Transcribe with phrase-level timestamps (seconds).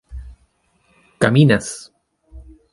[1.19, 1.93] caminas